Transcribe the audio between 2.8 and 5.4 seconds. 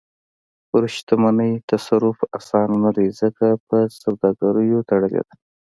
نه دی، ځکه په سوداګریو تړلې ده.